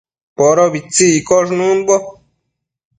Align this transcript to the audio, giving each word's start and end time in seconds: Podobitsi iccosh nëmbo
Podobitsi 0.37 1.05
iccosh 1.17 1.51
nëmbo 1.57 1.95